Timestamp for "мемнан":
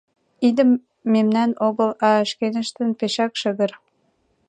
1.13-1.51